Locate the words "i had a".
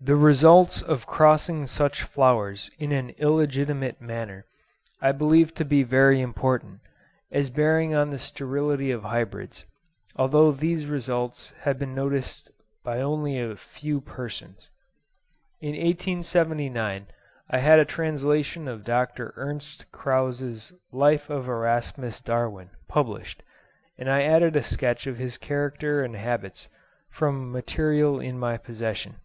17.50-17.84